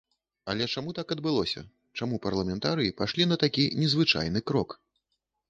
[0.51, 1.63] Але чаму так адбылося,
[1.99, 4.77] чаму парламентарыі пайшлі на такі незвычайны крок?